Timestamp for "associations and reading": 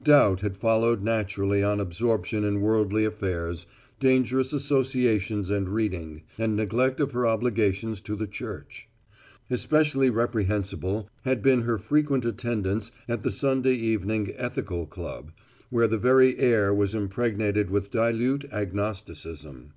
4.52-6.22